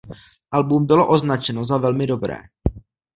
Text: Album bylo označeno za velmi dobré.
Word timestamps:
Album 0.51 0.85
bylo 0.87 1.07
označeno 1.09 1.65
za 1.65 1.77
velmi 1.77 2.07
dobré. 2.07 2.37